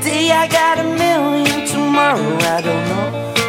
Today 0.00 0.30
I 0.30 0.48
got 0.48 0.78
a 0.78 0.84
million, 0.84 1.66
tomorrow 1.66 2.38
I 2.40 2.62
don't 2.62 2.88
know. 2.88 3.39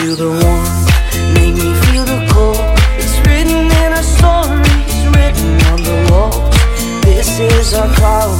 feel 0.00 0.14
the 0.14 0.30
warmth, 0.30 1.34
make 1.34 1.54
me 1.54 1.74
feel 1.86 2.04
the 2.04 2.20
cold. 2.30 2.56
It's 2.98 3.18
written 3.26 3.66
in 3.82 3.92
our 3.92 4.06
stories, 4.16 4.96
written 5.14 5.50
on 5.70 5.82
the 5.82 5.96
walls. 6.10 7.04
This 7.04 7.40
is 7.40 7.74
our 7.74 7.92
call. 7.96 8.37